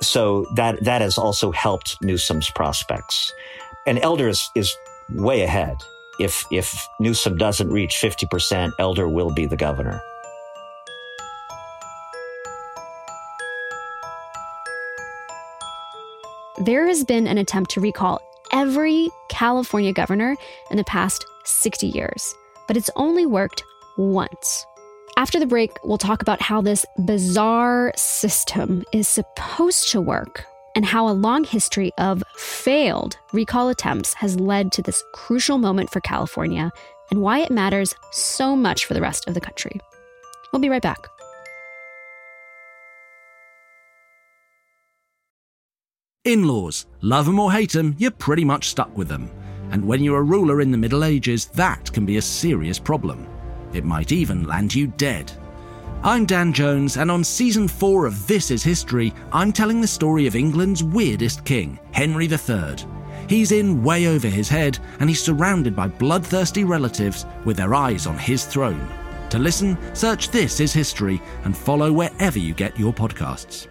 So 0.02 0.46
that 0.56 0.84
that 0.84 1.02
has 1.02 1.18
also 1.18 1.52
helped 1.52 2.02
Newsom's 2.02 2.50
prospects. 2.52 3.34
And 3.86 4.00
Elder 4.00 4.30
is, 4.30 4.50
is 4.56 4.76
way 5.10 5.42
ahead. 5.42 5.78
If 6.20 6.46
if 6.52 6.88
Newsom 7.00 7.38
doesn't 7.38 7.70
reach 7.70 7.96
50%, 8.02 8.72
Elder 8.80 9.08
will 9.08 9.34
be 9.34 9.46
the 9.46 9.58
governor. 9.58 10.02
There 16.66 16.86
has 16.86 17.04
been 17.04 17.26
an 17.26 17.40
attempt 17.40 17.72
to 17.72 17.82
recall 17.82 18.22
every 18.52 19.10
California 19.30 19.94
governor 19.94 20.36
in 20.70 20.78
the 20.78 20.84
past 20.84 21.26
60 21.44 21.88
years, 21.88 22.36
but 22.68 22.78
it's 22.78 22.90
only 22.96 23.26
worked 23.26 23.64
once. 23.98 24.66
After 25.18 25.40
the 25.40 25.46
break, 25.46 25.72
we'll 25.84 25.98
talk 25.98 26.22
about 26.22 26.42
how 26.42 26.62
this 26.62 26.86
bizarre 27.06 27.94
system 27.96 28.84
is 28.94 29.08
supposed 29.08 29.90
to 29.90 30.02
work 30.02 30.46
and 30.76 30.86
how 30.86 31.08
a 31.08 31.12
long 31.12 31.44
history 31.44 31.92
of 31.98 32.24
failed 32.36 33.18
recall 33.34 33.70
attempts 33.70 34.14
has 34.16 34.40
led 34.40 34.72
to 34.72 34.82
this 34.82 35.04
crucial 35.14 35.58
moment 35.58 35.90
for 35.90 36.00
California 36.00 36.72
and 37.10 37.22
why 37.22 37.40
it 37.40 37.52
matters 37.52 37.94
so 38.12 38.56
much 38.56 38.86
for 38.86 38.94
the 38.94 39.02
rest 39.02 39.28
of 39.28 39.34
the 39.34 39.42
country. 39.42 39.80
We'll 40.52 40.62
be 40.62 40.70
right 40.70 40.82
back. 40.82 41.08
In 46.24 46.48
laws, 46.48 46.86
love 47.02 47.26
them 47.26 47.40
or 47.40 47.52
hate 47.52 47.72
them, 47.72 47.96
you're 47.98 48.12
pretty 48.12 48.46
much 48.46 48.70
stuck 48.70 48.96
with 48.96 49.08
them. 49.08 49.30
And 49.72 49.86
when 49.86 50.04
you're 50.04 50.20
a 50.20 50.24
ruler 50.24 50.62
in 50.62 50.72
the 50.72 50.78
Middle 50.78 51.04
Ages, 51.04 51.48
that 51.48 51.92
can 51.92 52.06
be 52.06 52.18
a 52.18 52.22
serious 52.22 52.78
problem. 52.78 53.28
It 53.74 53.86
might 53.86 54.12
even 54.12 54.46
land 54.46 54.76
you 54.76 54.88
dead. 54.88 55.32
I'm 56.04 56.26
Dan 56.26 56.52
Jones, 56.52 56.98
and 56.98 57.10
on 57.10 57.24
season 57.24 57.68
4 57.68 58.06
of 58.06 58.28
This 58.28 58.52
Is 58.52 58.64
History, 58.64 59.14
I'm 59.32 59.54
telling 59.54 59.80
the 59.80 59.88
story 59.88 60.28
of 60.28 60.36
England's 60.36 60.84
weirdest 60.84 61.46
king, 61.46 61.80
Henry 61.92 62.26
III. 62.26 62.76
He's 63.30 63.52
in 63.52 63.82
way 63.84 64.08
over 64.08 64.28
his 64.28 64.50
head, 64.50 64.78
and 65.00 65.10
he's 65.10 65.24
surrounded 65.24 65.76
by 65.76 65.88
bloodthirsty 65.88 66.64
relatives 66.64 67.26
with 67.46 67.56
their 67.56 67.74
eyes 67.74 68.08
on 68.08 68.18
his 68.18 68.46
throne. 68.46 68.86
To 69.30 69.40
listen, 69.40 69.78
search 69.96 70.32
This 70.32 70.60
Is 70.60 70.74
History 70.74 71.22
and 71.46 71.56
follow 71.56 71.94
wherever 71.94 72.40
you 72.40 72.54
get 72.54 72.78
your 72.78 72.92
podcasts. 72.92 73.68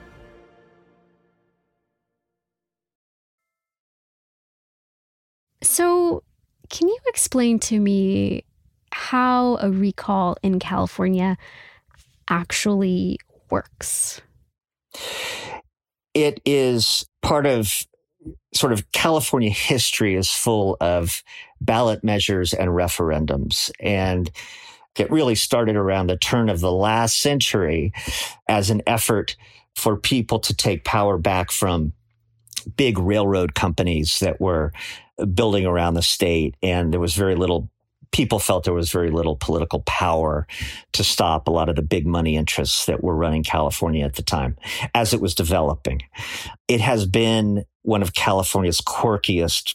So, 5.62 6.23
can 6.71 6.88
you 6.88 6.99
explain 7.07 7.59
to 7.59 7.78
me 7.78 8.45
how 8.93 9.59
a 9.61 9.71
recall 9.71 10.37
in 10.43 10.59
California 10.59 11.37
actually 12.29 13.19
works? 13.51 14.21
It 16.15 16.41
is 16.45 17.07
part 17.23 17.47
of 17.47 17.87
sort 18.55 18.73
of 18.73 18.91
California 18.93 19.51
history 19.51 20.15
is 20.15 20.31
full 20.31 20.77
of 20.81 21.23
ballot 21.61 22.03
measures 22.05 22.53
and 22.53 22.71
referendums. 22.71 23.71
And 23.81 24.31
it 24.99 25.11
really 25.11 25.35
started 25.35 25.77
around 25.77 26.09
the 26.09 26.17
turn 26.17 26.49
of 26.49 26.61
the 26.61 26.73
last 26.73 27.19
century 27.19 27.93
as 28.49 28.71
an 28.71 28.83
effort 28.87 29.37
for 29.77 29.97
people 29.97 30.41
to 30.41 30.55
take 30.55 30.85
power 30.85 31.17
back 31.17 31.51
from 31.51 31.93
big 32.77 32.99
railroad 32.99 33.55
companies 33.55 34.19
that 34.21 34.41
were 34.41 34.73
building 35.33 35.65
around 35.65 35.95
the 35.95 36.03
state. 36.03 36.57
And 36.63 36.93
there 36.93 37.01
was 37.01 37.15
very 37.15 37.37
little 37.37 37.71
people 38.12 38.38
felt 38.38 38.64
there 38.64 38.75
was 38.75 38.90
very 38.90 39.11
little 39.11 39.37
political 39.37 39.81
power 39.81 40.47
to 40.93 41.05
stop 41.05 41.47
a 41.47 41.50
lot 41.50 41.69
of 41.69 41.76
the 41.76 41.83
big 41.83 42.07
money 42.07 42.37
interests 42.37 42.87
that 42.87 43.02
were 43.02 43.14
running 43.14 43.43
California 43.43 44.05
at 44.05 44.17
the 44.17 44.23
time 44.23 44.57
as 44.95 45.12
it 45.12 45.21
was 45.21 45.35
developing. 45.35 46.02
It 46.69 46.81
has 46.81 47.07
been 47.07 47.64
one 47.83 48.02
of 48.02 48.14
California's 48.14 48.81
quirkiest 48.81 49.75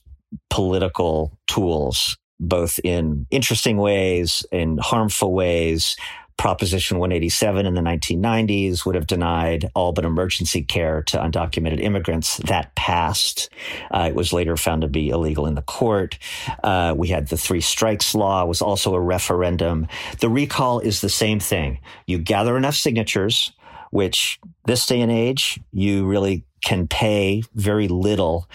political 0.49 1.37
tools, 1.47 2.17
both 2.39 2.79
in 2.83 3.25
interesting 3.31 3.77
ways, 3.77 4.45
in 4.51 4.77
harmful 4.77 5.33
ways, 5.33 5.95
Proposition 6.37 6.99
187 6.99 7.65
in 7.65 7.73
the 7.73 7.81
1990s 7.81 8.85
would 8.85 8.95
have 8.95 9.07
denied 9.07 9.71
all 9.73 9.93
but 9.93 10.05
emergency 10.05 10.61
care 10.61 11.01
to 11.03 11.17
undocumented 11.17 11.79
immigrants. 11.79 12.37
That 12.37 12.75
passed. 12.75 13.49
Uh, 13.89 14.07
it 14.09 14.15
was 14.15 14.33
later 14.33 14.57
found 14.57 14.81
to 14.81 14.87
be 14.87 15.09
illegal 15.09 15.47
in 15.47 15.55
the 15.55 15.61
court. 15.61 16.19
Uh, 16.63 16.93
we 16.95 17.07
had 17.07 17.27
the 17.29 17.37
three 17.37 17.61
strikes 17.61 18.13
law 18.13 18.45
was 18.45 18.61
also 18.61 18.93
a 18.93 18.99
referendum. 18.99 19.87
The 20.19 20.29
recall 20.29 20.79
is 20.79 21.01
the 21.01 21.09
same 21.09 21.39
thing. 21.39 21.79
You 22.05 22.17
gather 22.17 22.57
enough 22.57 22.75
signatures, 22.75 23.51
which 23.95 24.41
this 24.65 24.85
day 24.85 24.99
and 24.99 25.09
age, 25.09 25.57
you 25.71 26.05
really 26.05 26.43
can 26.61 26.85
pay 26.85 27.41
very 27.53 27.87
little 27.87 28.45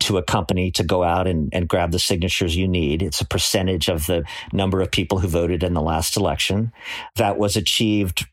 to 0.00 0.18
a 0.18 0.24
company 0.24 0.72
to 0.72 0.82
go 0.82 1.04
out 1.04 1.28
and, 1.28 1.50
and 1.52 1.68
grab 1.68 1.92
the 1.92 2.00
signatures 2.00 2.56
you 2.56 2.66
need. 2.66 3.00
It's 3.00 3.20
a 3.20 3.26
percentage 3.26 3.88
of 3.88 4.06
the 4.06 4.24
number 4.52 4.80
of 4.80 4.90
people 4.90 5.20
who 5.20 5.28
voted 5.28 5.62
in 5.62 5.74
the 5.74 5.80
last 5.80 6.16
election. 6.16 6.72
That 7.14 7.38
was 7.38 7.56
achieved 7.56 8.26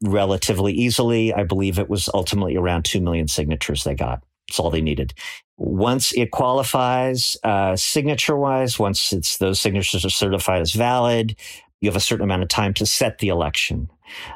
relatively 0.00 0.72
easily. 0.72 1.34
I 1.34 1.42
believe 1.42 1.80
it 1.80 1.90
was 1.90 2.08
ultimately 2.14 2.56
around 2.56 2.84
2 2.84 3.00
million 3.00 3.26
signatures 3.26 3.82
they 3.82 3.96
got. 3.96 4.22
That's 4.46 4.60
all 4.60 4.70
they 4.70 4.80
needed. 4.80 5.14
Once 5.56 6.12
it 6.12 6.30
qualifies 6.30 7.36
uh, 7.42 7.74
signature 7.74 8.36
wise, 8.36 8.78
once 8.78 9.12
it's 9.12 9.38
those 9.38 9.60
signatures 9.60 10.04
are 10.04 10.10
certified 10.10 10.62
as 10.62 10.70
valid, 10.70 11.34
you 11.80 11.88
have 11.88 11.96
a 11.96 12.00
certain 12.00 12.22
amount 12.22 12.44
of 12.44 12.48
time 12.48 12.74
to 12.74 12.86
set 12.86 13.18
the 13.18 13.28
election 13.28 13.90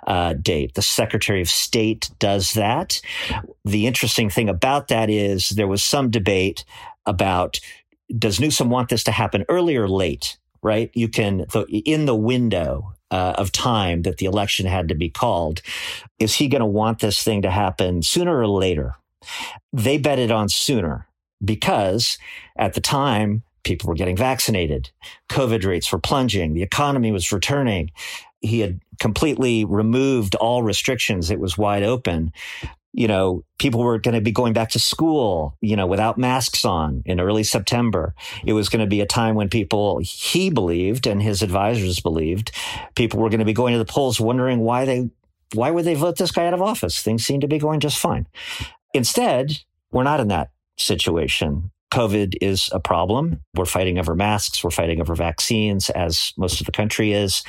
uh, 0.06 0.34
date. 0.34 0.74
The 0.74 0.82
Secretary 0.82 1.40
of 1.40 1.48
State 1.48 2.10
does 2.18 2.52
that. 2.54 3.00
The 3.64 3.86
interesting 3.86 4.30
thing 4.30 4.48
about 4.48 4.88
that 4.88 5.10
is 5.10 5.50
there 5.50 5.68
was 5.68 5.82
some 5.82 6.10
debate 6.10 6.64
about 7.04 7.60
does 8.16 8.38
Newsom 8.38 8.70
want 8.70 8.88
this 8.88 9.04
to 9.04 9.10
happen 9.10 9.44
early 9.48 9.76
or 9.76 9.88
late? 9.88 10.38
Right? 10.62 10.90
You 10.94 11.08
can, 11.08 11.46
in 11.68 12.06
the 12.06 12.16
window 12.16 12.94
uh, 13.10 13.34
of 13.36 13.52
time 13.52 14.02
that 14.02 14.16
the 14.16 14.26
election 14.26 14.66
had 14.66 14.88
to 14.88 14.94
be 14.94 15.08
called, 15.08 15.62
is 16.18 16.34
he 16.34 16.48
going 16.48 16.60
to 16.60 16.66
want 16.66 16.98
this 16.98 17.22
thing 17.22 17.42
to 17.42 17.50
happen 17.50 18.02
sooner 18.02 18.36
or 18.36 18.48
later? 18.48 18.94
They 19.72 19.98
bet 19.98 20.18
it 20.18 20.30
on 20.30 20.48
sooner 20.48 21.06
because 21.44 22.18
at 22.56 22.74
the 22.74 22.80
time, 22.80 23.42
people 23.66 23.88
were 23.88 23.94
getting 23.94 24.16
vaccinated. 24.16 24.90
COVID 25.28 25.66
rates 25.66 25.90
were 25.92 25.98
plunging. 25.98 26.54
The 26.54 26.62
economy 26.62 27.10
was 27.10 27.32
returning. 27.32 27.90
He 28.40 28.60
had 28.60 28.80
completely 29.00 29.64
removed 29.64 30.36
all 30.36 30.62
restrictions. 30.62 31.30
It 31.30 31.40
was 31.40 31.58
wide 31.58 31.82
open. 31.82 32.32
You 32.92 33.08
know, 33.08 33.44
people 33.58 33.80
were 33.80 33.98
going 33.98 34.14
to 34.14 34.20
be 34.20 34.30
going 34.30 34.52
back 34.52 34.70
to 34.70 34.78
school, 34.78 35.58
you 35.60 35.76
know, 35.76 35.86
without 35.86 36.16
masks 36.16 36.64
on 36.64 37.02
in 37.04 37.20
early 37.20 37.42
September. 37.42 38.14
It 38.46 38.54
was 38.54 38.70
going 38.70 38.80
to 38.80 38.88
be 38.88 39.00
a 39.00 39.06
time 39.06 39.34
when 39.34 39.50
people, 39.50 39.98
he 39.98 40.48
believed 40.48 41.06
and 41.06 41.20
his 41.20 41.42
advisors 41.42 42.00
believed, 42.00 42.52
people 42.94 43.20
were 43.20 43.28
going 43.28 43.40
to 43.40 43.44
be 43.44 43.52
going 43.52 43.72
to 43.72 43.78
the 43.78 43.84
polls 43.84 44.20
wondering 44.20 44.60
why 44.60 44.84
they, 44.84 45.10
why 45.52 45.72
would 45.72 45.84
they 45.84 45.94
vote 45.94 46.16
this 46.16 46.30
guy 46.30 46.46
out 46.46 46.54
of 46.54 46.62
office? 46.62 47.02
Things 47.02 47.26
seemed 47.26 47.42
to 47.42 47.48
be 47.48 47.58
going 47.58 47.80
just 47.80 47.98
fine. 47.98 48.26
Instead, 48.94 49.58
we're 49.90 50.04
not 50.04 50.20
in 50.20 50.28
that 50.28 50.50
situation. 50.78 51.70
COVID 51.92 52.34
is 52.40 52.68
a 52.72 52.80
problem. 52.80 53.40
We're 53.54 53.64
fighting 53.64 53.98
over 53.98 54.14
masks. 54.14 54.62
We're 54.62 54.70
fighting 54.70 55.00
over 55.00 55.14
vaccines, 55.14 55.90
as 55.90 56.32
most 56.36 56.60
of 56.60 56.66
the 56.66 56.72
country 56.72 57.12
is. 57.12 57.42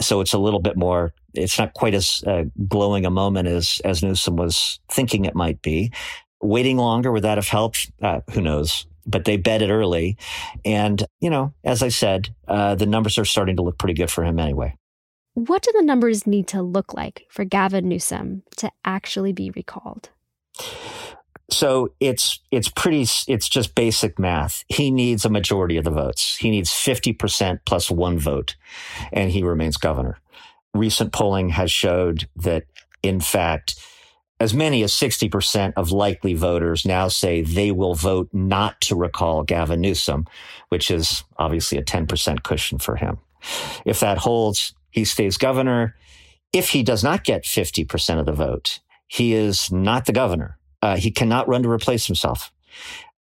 So 0.00 0.20
it's 0.20 0.32
a 0.32 0.38
little 0.38 0.60
bit 0.60 0.76
more. 0.76 1.12
It's 1.34 1.58
not 1.58 1.74
quite 1.74 1.94
as 1.94 2.24
uh, 2.26 2.44
glowing 2.68 3.04
a 3.04 3.10
moment 3.10 3.48
as 3.48 3.80
as 3.84 4.02
Newsom 4.02 4.36
was 4.36 4.80
thinking 4.90 5.24
it 5.24 5.34
might 5.34 5.60
be. 5.62 5.92
Waiting 6.40 6.78
longer 6.78 7.12
would 7.12 7.24
that 7.24 7.38
have 7.38 7.48
helped? 7.48 7.90
Uh, 8.00 8.20
who 8.32 8.40
knows? 8.40 8.86
But 9.06 9.24
they 9.24 9.36
bet 9.36 9.62
it 9.62 9.70
early, 9.70 10.16
and 10.64 11.04
you 11.20 11.30
know, 11.30 11.52
as 11.64 11.82
I 11.82 11.88
said, 11.88 12.34
uh, 12.48 12.74
the 12.74 12.86
numbers 12.86 13.18
are 13.18 13.24
starting 13.24 13.56
to 13.56 13.62
look 13.62 13.78
pretty 13.78 13.94
good 13.94 14.10
for 14.10 14.24
him 14.24 14.38
anyway. 14.38 14.76
What 15.34 15.62
do 15.62 15.72
the 15.74 15.82
numbers 15.82 16.26
need 16.26 16.48
to 16.48 16.62
look 16.62 16.92
like 16.92 17.26
for 17.30 17.44
Gavin 17.44 17.88
Newsom 17.88 18.42
to 18.56 18.70
actually 18.84 19.32
be 19.32 19.50
recalled? 19.50 20.10
So 21.52 21.92
it's 22.00 22.40
it's 22.50 22.68
pretty 22.68 23.06
it's 23.26 23.48
just 23.48 23.74
basic 23.74 24.18
math. 24.18 24.64
He 24.68 24.90
needs 24.90 25.24
a 25.24 25.30
majority 25.30 25.76
of 25.76 25.84
the 25.84 25.90
votes. 25.90 26.36
He 26.36 26.50
needs 26.50 26.70
50% 26.70 27.60
plus 27.66 27.90
one 27.90 28.18
vote 28.18 28.56
and 29.12 29.30
he 29.30 29.42
remains 29.42 29.76
governor. 29.76 30.18
Recent 30.74 31.12
polling 31.12 31.50
has 31.50 31.72
showed 31.72 32.28
that 32.36 32.64
in 33.02 33.20
fact 33.20 33.80
as 34.38 34.54
many 34.54 34.82
as 34.82 34.92
60% 34.92 35.74
of 35.76 35.92
likely 35.92 36.32
voters 36.34 36.86
now 36.86 37.08
say 37.08 37.42
they 37.42 37.70
will 37.72 37.94
vote 37.94 38.30
not 38.32 38.80
to 38.82 38.96
recall 38.96 39.42
Gavin 39.42 39.82
Newsom, 39.82 40.26
which 40.70 40.90
is 40.90 41.24
obviously 41.36 41.76
a 41.76 41.84
10% 41.84 42.42
cushion 42.42 42.78
for 42.78 42.96
him. 42.96 43.18
If 43.84 44.00
that 44.00 44.16
holds, 44.16 44.72
he 44.90 45.04
stays 45.04 45.36
governor. 45.36 45.94
If 46.54 46.70
he 46.70 46.82
does 46.82 47.04
not 47.04 47.24
get 47.24 47.44
50% 47.44 48.18
of 48.18 48.24
the 48.24 48.32
vote, 48.32 48.80
he 49.08 49.34
is 49.34 49.70
not 49.70 50.06
the 50.06 50.12
governor 50.12 50.56
uh, 50.82 50.96
he 50.96 51.10
cannot 51.10 51.48
run 51.48 51.62
to 51.62 51.70
replace 51.70 52.06
himself. 52.06 52.52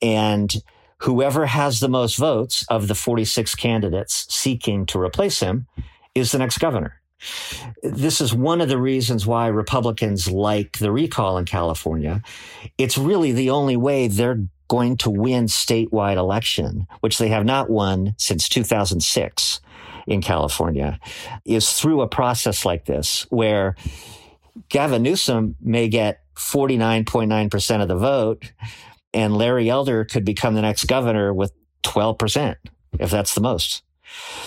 And 0.00 0.54
whoever 0.98 1.46
has 1.46 1.80
the 1.80 1.88
most 1.88 2.16
votes 2.16 2.64
of 2.68 2.88
the 2.88 2.94
46 2.94 3.54
candidates 3.54 4.26
seeking 4.28 4.86
to 4.86 5.00
replace 5.00 5.40
him 5.40 5.66
is 6.14 6.32
the 6.32 6.38
next 6.38 6.58
governor. 6.58 7.00
This 7.82 8.20
is 8.20 8.32
one 8.32 8.60
of 8.60 8.68
the 8.68 8.78
reasons 8.78 9.26
why 9.26 9.48
Republicans 9.48 10.30
like 10.30 10.78
the 10.78 10.92
recall 10.92 11.38
in 11.38 11.46
California. 11.46 12.22
It's 12.76 12.96
really 12.96 13.32
the 13.32 13.50
only 13.50 13.76
way 13.76 14.06
they're 14.06 14.44
going 14.68 14.96
to 14.98 15.10
win 15.10 15.46
statewide 15.46 16.16
election, 16.16 16.86
which 17.00 17.18
they 17.18 17.28
have 17.28 17.44
not 17.44 17.70
won 17.70 18.14
since 18.18 18.48
2006 18.48 19.60
in 20.06 20.20
California, 20.20 21.00
is 21.44 21.72
through 21.72 22.02
a 22.02 22.08
process 22.08 22.64
like 22.64 22.84
this 22.84 23.26
where 23.30 23.74
Gavin 24.68 25.02
Newsom 25.02 25.56
may 25.60 25.88
get 25.88 26.20
49.9% 26.38 27.82
of 27.82 27.88
the 27.88 27.96
vote, 27.96 28.52
and 29.12 29.36
Larry 29.36 29.68
Elder 29.68 30.04
could 30.04 30.24
become 30.24 30.54
the 30.54 30.62
next 30.62 30.84
governor 30.84 31.34
with 31.34 31.52
12%, 31.82 32.56
if 32.98 33.10
that's 33.10 33.34
the 33.34 33.40
most. 33.40 33.82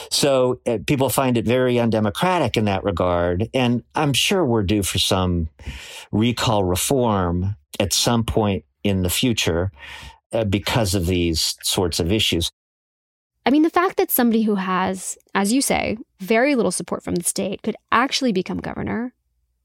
So 0.10 0.60
uh, 0.66 0.80
people 0.88 1.10
find 1.10 1.38
it 1.38 1.46
very 1.46 1.80
undemocratic 1.80 2.58
in 2.58 2.66
that 2.66 2.84
regard. 2.84 3.50
And 3.54 3.84
I'm 3.94 4.14
sure 4.14 4.44
we're 4.44 4.64
due 4.64 4.84
for 4.84 4.98
some 4.98 5.50
recall 6.12 6.64
reform 6.64 7.56
at 7.80 7.94
some 7.94 8.24
point 8.24 8.66
in 8.84 9.04
the 9.04 9.10
future 9.10 9.72
uh, 10.34 10.46
because 10.46 10.96
of 10.96 11.06
these 11.06 11.56
sorts 11.62 12.00
of 12.00 12.12
issues. 12.12 12.50
I 13.46 13.50
mean, 13.50 13.64
the 13.64 13.70
fact 13.70 13.98
that 13.98 14.12
somebody 14.12 14.44
who 14.44 14.56
has, 14.56 15.18
as 15.34 15.52
you 15.52 15.62
say, 15.62 15.98
very 16.20 16.56
little 16.56 16.72
support 16.72 17.04
from 17.04 17.16
the 17.16 17.24
state 17.24 17.64
could 17.64 17.76
actually 17.92 18.32
become 18.32 18.60
governor 18.60 19.14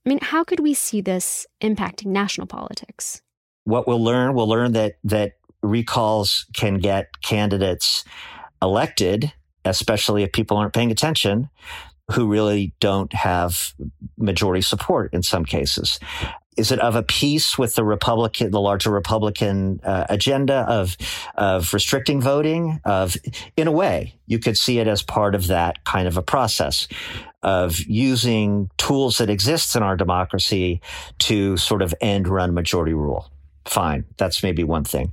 I 0.07 0.09
mean, 0.09 0.21
how 0.23 0.45
could 0.45 0.61
we 0.61 0.73
see 0.73 1.01
this 1.01 1.47
impacting 1.61 2.07
national 2.07 2.47
politics? 2.47 3.23
What 3.65 3.89
we'll 3.89 4.03
learn, 4.03 4.35
we'll 4.35 4.49
learn 4.49 4.73
that 4.73 4.99
that 5.03 5.33
recalls 5.63 6.47
can 6.55 6.79
get 6.79 7.21
candidates 7.23 8.05
elected, 8.63 9.33
especially 9.65 10.23
if 10.23 10.33
people 10.33 10.57
aren't 10.57 10.73
paying 10.73 10.93
attention, 10.93 11.51
who 12.13 12.29
really 12.29 12.73
don't 12.79 13.13
have 13.13 13.75
majority 14.17 14.61
support 14.61 15.13
in 15.13 15.25
some 15.25 15.45
cases. 15.45 15.99
Is 16.57 16.73
it 16.73 16.81
of 16.81 16.97
a 16.97 17.03
piece 17.03 17.59
with 17.59 17.75
the 17.75 17.85
Republican, 17.85 18.51
the 18.51 18.61
larger 18.61 18.91
Republican 18.91 19.81
uh, 19.85 20.07
agenda 20.09 20.65
of 20.69 20.97
of 21.35 21.73
restricting 21.75 22.21
voting? 22.21 22.81
Of, 22.85 23.17
in 23.57 23.69
a 23.69 23.73
way, 23.73 24.15
you 24.27 24.39
could 24.39 24.57
see 24.57 24.79
it 24.79 24.89
as 24.89 25.03
part 25.03 25.35
of 25.35 25.49
that 25.49 25.85
kind 25.85 26.09
of 26.09 26.17
a 26.17 26.23
process 26.23 26.89
of 27.43 27.79
using 27.81 28.71
tools 28.77 29.19
that 29.19 29.31
exist 29.31 29.77
in 29.77 29.83
our 29.83 29.97
democracy 29.97 30.81
to 31.21 31.57
sort 31.57 31.83
of 31.83 31.95
end 32.01 32.27
run 32.27 32.55
majority 32.55 32.95
rule. 32.95 33.31
Fine. 33.67 34.05
That's 34.17 34.43
maybe 34.43 34.65
one 34.65 34.85
thing. 34.85 35.13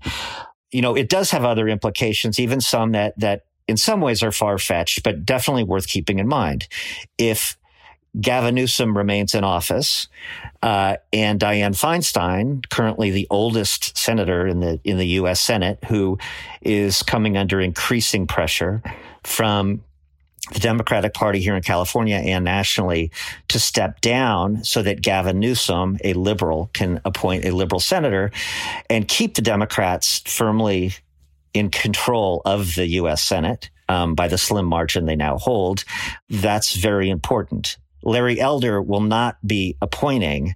You 0.72 0.82
know, 0.82 0.96
it 0.96 1.10
does 1.10 1.32
have 1.32 1.44
other 1.44 1.68
implications, 1.68 2.40
even 2.40 2.62
some 2.62 2.94
that, 2.94 3.20
that 3.20 3.46
in 3.68 3.78
some 3.78 4.02
ways 4.02 4.24
are 4.24 4.32
far 4.32 4.58
fetched, 4.58 5.04
but 5.04 5.26
definitely 5.26 5.64
worth 5.64 5.88
keeping 5.88 6.20
in 6.20 6.28
mind. 6.28 6.68
If 7.18 7.58
Gavin 8.20 8.56
Newsom 8.56 8.96
remains 8.96 9.34
in 9.34 9.44
office, 9.44 10.08
uh, 10.62 10.98
and 11.12 11.40
Dianne 11.40 11.76
Feinstein, 11.76 12.68
currently 12.70 13.10
the 13.10 13.28
oldest 13.30 13.98
senator 13.98 14.46
in 14.46 14.60
the 14.60 14.80
in 14.84 14.98
the 14.98 15.08
U.S. 15.08 15.42
Senate, 15.42 15.80
who 15.86 16.20
is 16.62 17.02
coming 17.02 17.38
under 17.38 17.60
increasing 17.60 18.28
pressure 18.28 18.84
from 19.24 19.82
the 20.52 20.60
Democratic 20.60 21.14
Party 21.14 21.40
here 21.40 21.56
in 21.56 21.64
California 21.64 22.18
and 22.18 22.44
nationally 22.44 23.12
to 23.48 23.60
step 23.60 24.02
down 24.02 24.64
so 24.64 24.82
that 24.82 25.02
Gavin 25.02 25.40
Newsom, 25.40 25.98
a 26.04 26.14
liberal, 26.14 26.70
can 26.74 27.00
appoint 27.06 27.46
a 27.46 27.52
liberal 27.52 27.80
senator 27.80 28.30
and 28.90 29.08
keep 29.08 29.36
the 29.36 29.42
Democrats 29.42 30.22
firmly 30.26 30.94
in 31.54 31.70
control 31.70 32.42
of 32.46 32.76
the 32.76 32.88
U.S. 32.88 33.24
Senate 33.24 33.70
um, 33.90 34.16
by 34.16 34.28
the 34.28 34.38
slim 34.38 34.66
margin 34.66 35.06
they 35.06 35.16
now 35.16 35.38
hold. 35.38 35.86
That's 36.30 36.76
very 36.76 37.10
important. 37.10 37.78
Larry 38.04 38.40
Elder 38.40 38.82
will 38.82 39.02
not 39.02 39.38
be 39.46 39.78
appointing 39.82 40.56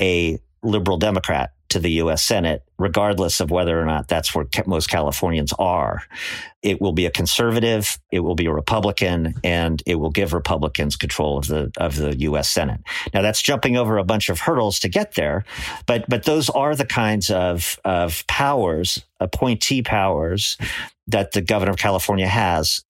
a 0.00 0.38
liberal 0.62 0.98
Democrat 0.98 1.52
to 1.70 1.78
the 1.78 1.90
U.S. 1.92 2.22
Senate, 2.22 2.62
regardless 2.78 3.40
of 3.40 3.50
whether 3.50 3.78
or 3.78 3.84
not 3.84 4.08
that's 4.08 4.34
where 4.34 4.46
most 4.66 4.88
Californians 4.88 5.52
are. 5.58 6.02
It 6.62 6.80
will 6.80 6.92
be 6.92 7.06
a 7.06 7.10
conservative, 7.10 7.98
it 8.10 8.20
will 8.20 8.34
be 8.34 8.46
a 8.46 8.52
Republican, 8.52 9.34
and 9.44 9.82
it 9.86 9.96
will 9.96 10.10
give 10.10 10.32
Republicans 10.32 10.96
control 10.96 11.38
of 11.38 11.46
the 11.46 11.70
of 11.76 11.96
the 11.96 12.16
U.S. 12.20 12.50
Senate. 12.50 12.80
Now 13.12 13.22
that's 13.22 13.42
jumping 13.42 13.76
over 13.76 13.98
a 13.98 14.04
bunch 14.04 14.28
of 14.28 14.40
hurdles 14.40 14.80
to 14.80 14.88
get 14.88 15.14
there, 15.14 15.44
but 15.86 16.08
but 16.08 16.24
those 16.24 16.48
are 16.50 16.74
the 16.74 16.86
kinds 16.86 17.30
of 17.30 17.78
of 17.84 18.26
powers, 18.26 19.04
appointee 19.20 19.82
powers, 19.82 20.56
that 21.06 21.32
the 21.32 21.42
governor 21.42 21.72
of 21.72 21.76
California 21.76 22.28
has. 22.28 22.82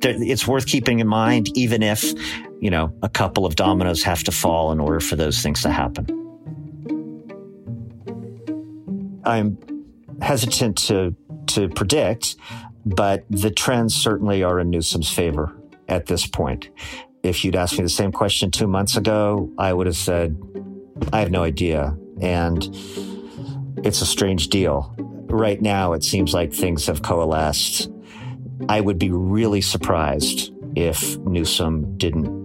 It's 0.00 0.46
worth 0.46 0.66
keeping 0.66 1.00
in 1.00 1.08
mind, 1.08 1.48
even 1.56 1.82
if 1.82 2.14
you 2.60 2.70
know 2.70 2.92
a 3.02 3.08
couple 3.08 3.46
of 3.46 3.56
dominoes 3.56 4.02
have 4.02 4.22
to 4.24 4.32
fall 4.32 4.72
in 4.72 4.80
order 4.80 5.00
for 5.00 5.16
those 5.16 5.42
things 5.42 5.62
to 5.62 5.70
happen. 5.70 6.06
I'm 9.24 9.58
hesitant 10.20 10.78
to 10.88 11.14
to 11.48 11.68
predict, 11.68 12.36
but 12.84 13.24
the 13.30 13.50
trends 13.50 13.94
certainly 13.94 14.42
are 14.42 14.60
in 14.60 14.70
Newsom's 14.70 15.10
favor 15.10 15.54
at 15.88 16.06
this 16.06 16.26
point. 16.26 16.70
If 17.22 17.44
you'd 17.44 17.56
asked 17.56 17.78
me 17.78 17.82
the 17.82 17.88
same 17.88 18.12
question 18.12 18.50
two 18.50 18.66
months 18.66 18.96
ago, 18.96 19.50
I 19.58 19.72
would 19.72 19.86
have 19.86 19.96
said, 19.96 20.36
I 21.12 21.20
have 21.20 21.30
no 21.30 21.42
idea. 21.42 21.96
And 22.20 22.64
it's 23.82 24.02
a 24.02 24.06
strange 24.06 24.48
deal. 24.48 24.94
Right 25.28 25.60
now, 25.60 25.92
it 25.92 26.04
seems 26.04 26.32
like 26.32 26.52
things 26.52 26.86
have 26.86 27.02
coalesced. 27.02 27.90
I 28.68 28.80
would 28.80 28.98
be 28.98 29.10
really 29.10 29.60
surprised 29.60 30.52
if 30.76 31.18
Newsom 31.18 31.96
didn't 31.96 32.37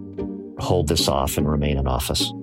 hold 0.73 0.87
this 0.87 1.07
off 1.07 1.37
and 1.37 1.47
remain 1.47 1.77
in 1.77 1.85
office. 1.85 2.33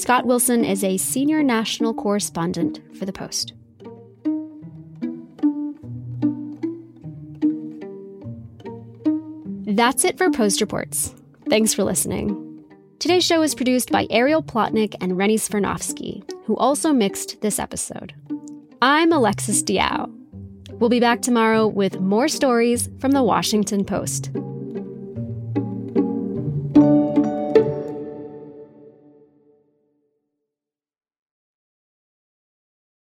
Scott 0.00 0.24
Wilson 0.24 0.64
is 0.64 0.84
a 0.84 0.98
senior 0.98 1.42
national 1.42 1.94
correspondent 1.94 2.78
for 2.96 3.06
The 3.06 3.12
Post. 3.12 3.52
That's 9.74 10.04
it 10.04 10.16
for 10.16 10.30
Post 10.30 10.60
Reports. 10.60 11.12
Thanks 11.48 11.74
for 11.74 11.82
listening. 11.82 12.64
Today's 13.00 13.24
show 13.24 13.42
is 13.42 13.56
produced 13.56 13.90
by 13.90 14.06
Ariel 14.10 14.44
Plotnick 14.44 14.94
and 15.00 15.18
Renny 15.18 15.38
Svirnovskiy, 15.38 16.22
who 16.44 16.56
also 16.56 16.92
mixed 16.92 17.40
this 17.40 17.58
episode. 17.58 18.14
I'm 18.80 19.10
Alexis 19.10 19.60
Diao. 19.64 20.08
We'll 20.74 20.88
be 20.88 21.00
back 21.00 21.20
tomorrow 21.20 21.66
with 21.66 21.98
more 21.98 22.28
stories 22.28 22.88
from 23.00 23.10
the 23.10 23.24
Washington 23.24 23.84
Post. 23.84 24.30